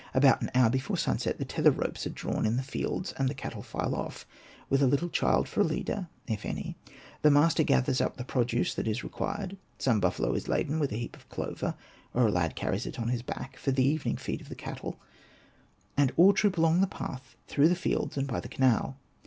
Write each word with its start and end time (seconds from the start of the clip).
About 0.15 0.41
an 0.41 0.49
hour 0.55 0.71
before 0.71 0.97
sunset 0.97 1.37
the 1.37 1.45
tether 1.45 1.69
ropes 1.69 2.07
are 2.07 2.09
drawn 2.09 2.47
in 2.47 2.57
the 2.57 2.63
fields, 2.63 3.13
and 3.19 3.29
the 3.29 3.35
cattle 3.35 3.61
file 3.61 3.93
off, 3.93 4.25
with 4.67 4.81
a 4.81 4.87
little 4.87 5.09
child 5.09 5.47
for 5.47 5.61
a 5.61 5.63
leader— 5.63 6.07
if 6.35 6.43
any; 6.43 6.75
the 7.21 7.29
master 7.29 7.61
gathers 7.61 8.01
up 8.01 8.17
the 8.17 8.23
produce 8.23 8.73
that 8.73 8.87
is 8.87 9.03
required, 9.03 9.57
some 9.77 9.99
buffalo 9.99 10.33
is 10.33 10.47
laden 10.47 10.79
with 10.79 10.91
a 10.91 10.97
heap 10.97 11.15
of 11.15 11.29
clover, 11.29 11.75
or 12.15 12.25
a 12.25 12.31
lad 12.31 12.55
carries 12.55 12.87
it 12.87 12.97
on 12.97 13.09
his 13.09 13.21
back, 13.21 13.55
for 13.57 13.69
the 13.69 13.85
evening 13.85 14.17
feed 14.17 14.41
of 14.41 14.49
the 14.49 14.55
cattle, 14.55 14.97
and 15.95 16.11
all 16.17 16.33
troop 16.33 16.57
along 16.57 16.81
the 16.81 16.87
path 16.87 17.35
through 17.47 17.69
the 17.69 17.75
fields 17.75 18.17
and 18.17 18.25
by 18.25 18.39
the 18.39 18.49
canal. 18.49 18.97